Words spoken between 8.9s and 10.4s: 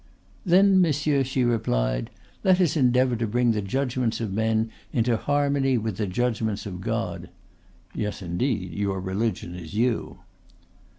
religion is you.")